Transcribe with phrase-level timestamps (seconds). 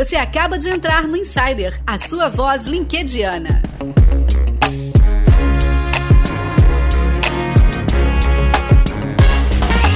[0.00, 3.60] Você acaba de entrar no Insider, a sua voz linkediana.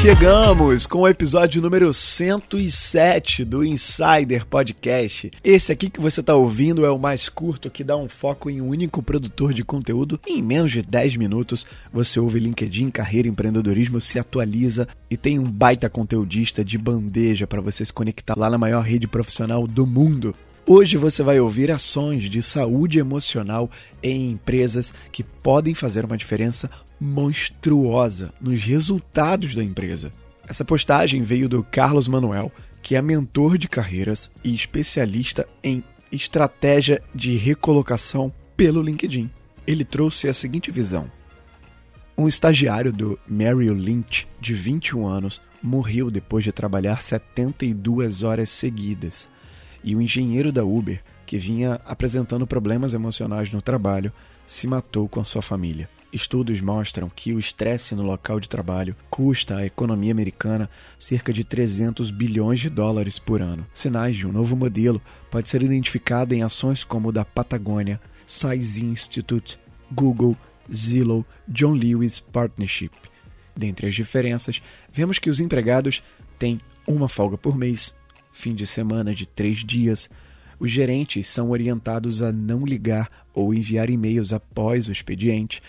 [0.00, 5.30] Chegamos com o episódio número 107 do Insider Podcast.
[5.42, 8.60] Esse aqui que você está ouvindo é o mais curto que dá um foco em
[8.60, 10.20] um único produtor de conteúdo.
[10.26, 15.50] Em menos de 10 minutos você ouve LinkedIn, carreira, empreendedorismo, se atualiza e tem um
[15.50, 20.34] baita conteudista de bandeja para você se conectar lá na maior rede profissional do mundo.
[20.68, 23.70] Hoje você vai ouvir ações de saúde emocional
[24.02, 30.10] em empresas que podem fazer uma diferença monstruosa nos resultados da empresa.
[30.48, 32.50] Essa postagem veio do Carlos Manuel,
[32.82, 39.30] que é mentor de carreiras e especialista em estratégia de recolocação pelo LinkedIn.
[39.68, 41.08] Ele trouxe a seguinte visão:
[42.18, 49.28] um estagiário do Merrill Lynch, de 21 anos, morreu depois de trabalhar 72 horas seguidas
[49.86, 54.12] e o engenheiro da Uber, que vinha apresentando problemas emocionais no trabalho,
[54.44, 55.88] se matou com a sua família.
[56.12, 61.44] Estudos mostram que o estresse no local de trabalho custa à economia americana cerca de
[61.44, 63.66] 300 bilhões de dólares por ano.
[63.72, 68.84] Sinais de um novo modelo pode ser identificado em ações como o da Patagônia, Size
[68.84, 69.58] Institute,
[69.92, 70.36] Google,
[70.72, 72.90] Zillow, John Lewis Partnership.
[73.56, 74.60] Dentre as diferenças,
[74.92, 76.02] vemos que os empregados
[76.38, 77.92] têm uma folga por mês,
[78.36, 80.10] fim de semana de três dias,
[80.60, 85.62] os gerentes são orientados a não ligar ou enviar e-mails após o expediente,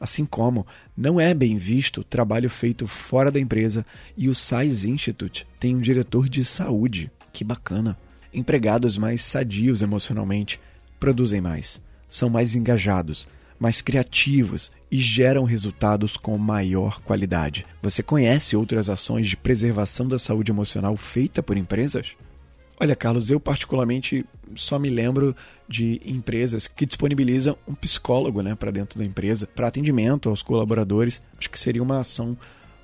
[0.00, 0.66] assim como
[0.96, 3.84] não é bem visto o trabalho feito fora da empresa
[4.16, 7.12] e o SAIS Institute tem um diretor de saúde.
[7.30, 7.96] Que bacana!
[8.32, 10.58] Empregados mais sadios emocionalmente
[10.98, 11.78] produzem mais,
[12.08, 17.66] são mais engajados, mais criativos e geram resultados com maior qualidade.
[17.82, 22.14] Você conhece outras ações de preservação da saúde emocional feita por empresas?
[22.78, 24.24] Olha, Carlos, eu particularmente
[24.56, 25.34] só me lembro
[25.68, 31.22] de empresas que disponibilizam um psicólogo né, para dentro da empresa, para atendimento aos colaboradores.
[31.38, 32.36] Acho que seria uma ação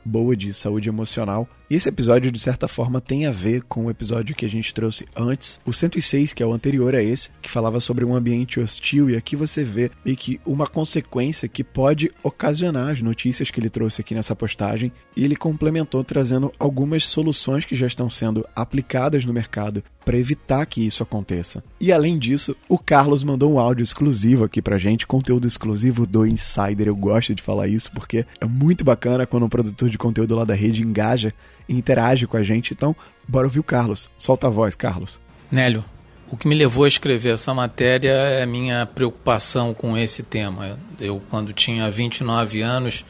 [0.04, 1.48] boa de saúde emocional.
[1.70, 4.74] E esse episódio, de certa forma, tem a ver com o episódio que a gente
[4.74, 8.58] trouxe antes, o 106, que é o anterior a esse, que falava sobre um ambiente
[8.58, 9.08] hostil.
[9.08, 13.70] E aqui você vê meio que uma consequência que pode ocasionar as notícias que ele
[13.70, 14.90] trouxe aqui nessa postagem.
[15.16, 20.66] E ele complementou trazendo algumas soluções que já estão sendo aplicadas no mercado para evitar
[20.66, 21.62] que isso aconteça.
[21.78, 26.26] E além disso, o Carlos mandou um áudio exclusivo aqui pra gente, conteúdo exclusivo do
[26.26, 26.88] Insider.
[26.88, 30.44] Eu gosto de falar isso porque é muito bacana quando um produtor de conteúdo lá
[30.44, 31.32] da rede engaja
[31.70, 32.74] e interage com a gente.
[32.74, 32.94] Então,
[33.28, 34.10] bora ouvir o Carlos.
[34.18, 35.20] Solta a voz, Carlos.
[35.50, 35.84] Nélio,
[36.28, 40.76] o que me levou a escrever essa matéria é a minha preocupação com esse tema.
[40.98, 43.04] Eu, quando tinha 29 anos,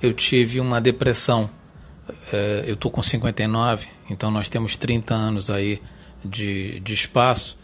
[0.00, 1.50] eu tive uma depressão.
[2.32, 5.80] É, eu estou com 59, então nós temos 30 anos aí
[6.24, 7.58] de, de espaço.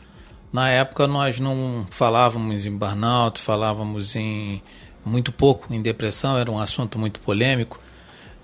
[0.53, 4.63] Na época nós não falávamos em burnout, falávamos em
[5.05, 7.81] muito pouco em depressão, era um assunto muito polêmico.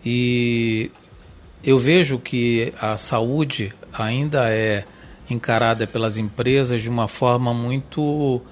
[0.05, 0.91] E
[1.65, 4.85] eu vejo que a saúde ainda é
[5.31, 8.43] encarada pelas empresas de uma forma muito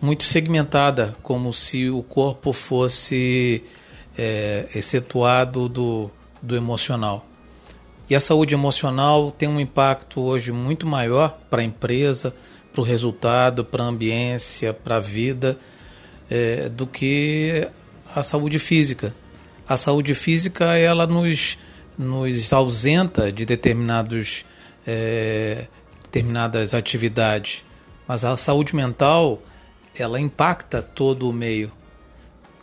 [0.00, 3.64] muito segmentada, como se o corpo fosse
[4.16, 6.08] é, excetuado do,
[6.40, 7.26] do emocional.
[8.08, 12.34] E a saúde emocional tem um impacto hoje muito maior para a empresa,
[12.72, 15.58] para o resultado, para a ambiência, para a vida,
[16.30, 17.68] é, do que
[18.14, 19.12] a saúde física.
[19.68, 21.58] A saúde física ela nos,
[21.98, 24.44] nos ausenta de determinados,
[24.86, 25.66] é,
[26.04, 27.64] determinadas atividades,
[28.06, 29.42] mas a saúde mental
[29.98, 31.72] ela impacta todo o meio.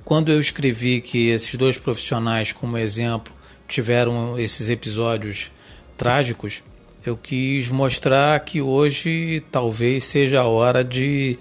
[0.06, 3.34] Quando eu escrevi que esses dois profissionais, como exemplo,
[3.68, 5.52] tiveram esses episódios
[5.98, 6.64] trágicos,
[7.06, 11.38] eu quis mostrar que hoje talvez seja a hora de,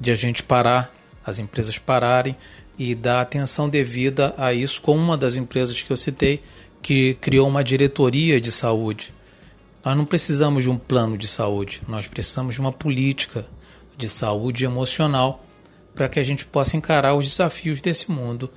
[0.00, 0.92] de a gente parar,
[1.24, 2.36] as empresas pararem
[2.78, 6.42] e dar atenção devida a isso, como uma das empresas que eu citei,
[6.84, 9.14] que criou uma diretoria de saúde.
[9.82, 13.46] Nós não precisamos de um plano de saúde, nós precisamos de uma política
[13.96, 15.42] de saúde emocional
[15.94, 18.50] para que a gente possa encarar os desafios desse mundo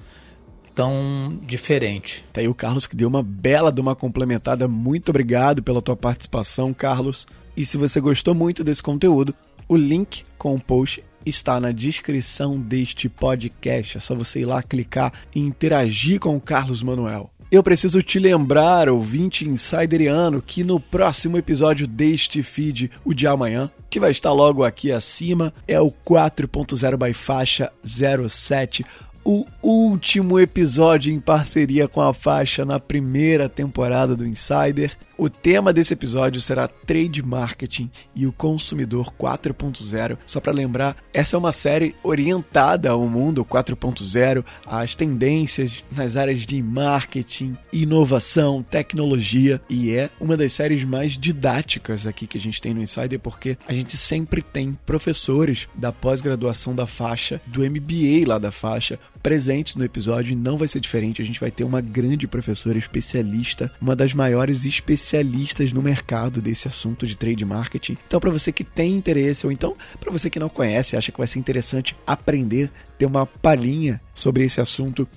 [0.75, 2.25] tão diferente.
[2.33, 4.67] Tá aí o Carlos que deu uma bela de uma complementada.
[4.67, 7.25] Muito obrigado pela tua participação, Carlos.
[7.55, 9.33] E se você gostou muito desse conteúdo,
[9.69, 13.97] o link com o post está na descrição deste podcast.
[13.97, 17.31] É só você ir lá clicar e interagir com o Carlos Manuel.
[17.49, 23.71] Eu preciso te lembrar, ouvinte insideriano, que no próximo episódio deste feed, o de amanhã,
[23.89, 28.85] que vai estar logo aqui acima, é o 4.0 by faixa 07
[29.29, 34.97] o último episódio em parceria com a faixa na primeira temporada do Insider.
[35.17, 40.17] O tema desse episódio será Trade Marketing e o Consumidor 4.0.
[40.25, 46.45] Só para lembrar, essa é uma série orientada ao mundo 4.0, às tendências nas áreas
[46.45, 52.61] de marketing, inovação, tecnologia e é uma das séries mais didáticas aqui que a gente
[52.61, 58.25] tem no Insider porque a gente sempre tem professores da pós-graduação da faixa, do MBA
[58.25, 61.21] lá da faixa, presentes no episódio e não vai ser diferente.
[61.21, 66.67] A gente vai ter uma grande professora especialista, uma das maiores especialistas no mercado desse
[66.67, 67.97] assunto de trade marketing.
[68.07, 71.17] Então, para você que tem interesse ou então para você que não conhece, acha que
[71.17, 75.07] vai ser interessante aprender, ter uma palhinha sobre esse assunto,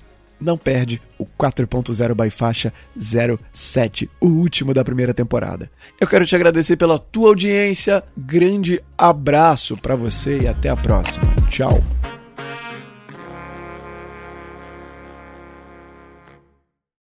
[0.40, 5.70] não perde o 4.0 by faixa 07, o último da primeira temporada.
[6.00, 11.24] Eu quero te agradecer pela tua audiência, grande abraço para você e até a próxima.
[11.48, 11.99] Tchau.